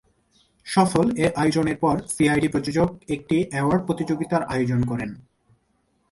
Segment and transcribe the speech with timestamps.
[0.67, 5.09] সফল এ আয়োজনের পর "'সিআইডি"' প্রযোজক একটি অ্যাওয়ার্ড প্রতিযোগিতার আয়োজন করেন।